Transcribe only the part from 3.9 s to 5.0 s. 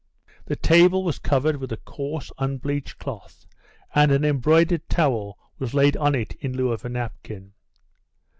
and an embroidered